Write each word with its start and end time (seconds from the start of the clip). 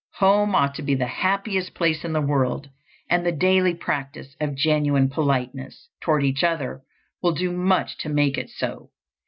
Home 0.15 0.55
ought 0.55 0.73
to 0.73 0.81
be 0.81 0.95
the 0.95 1.05
happiest 1.05 1.75
place 1.75 2.03
in 2.03 2.11
the 2.11 2.21
world, 2.23 2.69
and 3.07 3.23
the 3.23 3.31
daily 3.31 3.75
practice 3.75 4.35
of 4.41 4.55
genuine 4.55 5.11
politeness 5.11 5.89
toward 6.01 6.23
each 6.23 6.43
other 6.43 6.81
will 7.21 7.33
do 7.33 7.51
much 7.51 7.99
to 7.99 8.09
make 8.09 8.35
it 8.35 8.49
so. 8.49 8.89